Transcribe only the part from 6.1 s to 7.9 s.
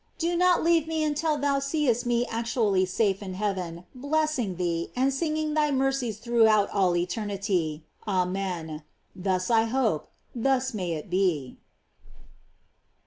throughout all eternity.